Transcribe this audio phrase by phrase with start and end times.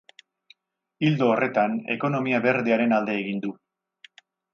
[1.09, 3.53] Ildo horretan, ekonomia berdearen alde egin du.